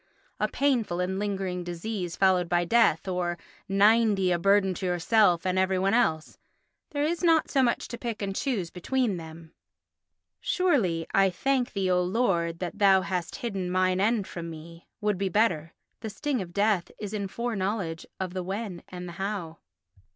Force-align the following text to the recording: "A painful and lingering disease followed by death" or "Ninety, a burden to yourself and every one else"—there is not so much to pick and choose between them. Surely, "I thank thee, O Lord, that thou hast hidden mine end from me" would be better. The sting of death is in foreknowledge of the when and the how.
"A 0.39 0.47
painful 0.47 0.99
and 0.99 1.19
lingering 1.19 1.63
disease 1.63 2.15
followed 2.15 2.49
by 2.49 2.65
death" 2.65 3.07
or 3.07 3.37
"Ninety, 3.69 4.31
a 4.31 4.39
burden 4.39 4.73
to 4.73 4.85
yourself 4.87 5.45
and 5.45 5.59
every 5.59 5.77
one 5.77 5.93
else"—there 5.93 7.03
is 7.03 7.23
not 7.23 7.51
so 7.51 7.61
much 7.61 7.87
to 7.89 7.99
pick 7.99 8.19
and 8.19 8.35
choose 8.35 8.71
between 8.71 9.17
them. 9.17 9.53
Surely, 10.39 11.05
"I 11.13 11.29
thank 11.29 11.73
thee, 11.73 11.91
O 11.91 12.01
Lord, 12.01 12.57
that 12.57 12.79
thou 12.79 13.01
hast 13.01 13.35
hidden 13.35 13.69
mine 13.69 14.01
end 14.01 14.25
from 14.25 14.49
me" 14.49 14.87
would 15.01 15.19
be 15.19 15.29
better. 15.29 15.73
The 15.99 16.09
sting 16.09 16.41
of 16.41 16.51
death 16.51 16.89
is 16.97 17.13
in 17.13 17.27
foreknowledge 17.27 18.07
of 18.19 18.33
the 18.33 18.41
when 18.41 18.81
and 18.89 19.07
the 19.07 19.13
how. 19.21 19.59